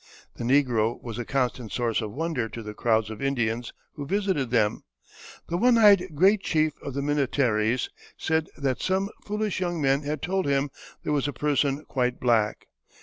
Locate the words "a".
1.19-1.25, 11.27-11.33